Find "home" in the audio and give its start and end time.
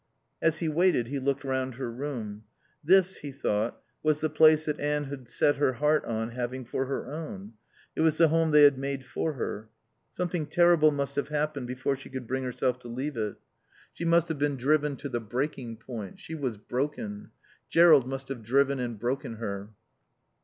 8.29-8.49